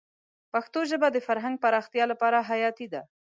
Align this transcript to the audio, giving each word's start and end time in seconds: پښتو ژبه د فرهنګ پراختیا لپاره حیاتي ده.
پښتو 0.53 0.79
ژبه 0.89 1.07
د 1.11 1.17
فرهنګ 1.27 1.55
پراختیا 1.63 2.05
لپاره 2.11 2.37
حیاتي 2.49 2.87
ده. 2.93 3.01